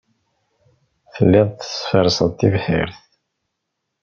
Telliḍ 1.13 1.49
tferrseḍ 1.59 2.29
tibḥirt. 2.37 2.99